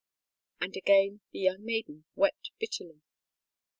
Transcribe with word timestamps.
And 0.59 0.75
again 0.75 1.21
the 1.31 1.37
young 1.37 1.63
maiden 1.63 2.05
wept 2.15 2.49
bitterly. 2.59 3.01